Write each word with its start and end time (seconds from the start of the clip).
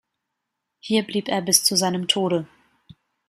Hier 0.79 1.03
blieb 1.05 1.27
er 1.27 1.43
bis 1.43 1.63
zu 1.63 1.75
seinem 1.75 2.07
Tode. 2.07 2.47